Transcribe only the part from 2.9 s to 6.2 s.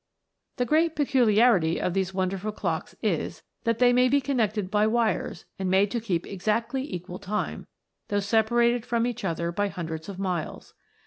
s, that they may be connected by wires, and made o